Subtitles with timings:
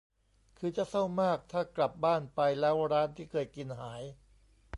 [0.57, 4.01] คือจะเศร้ามากถ้ากลับบ้านไป แล้วร้านที่เคยกินหาย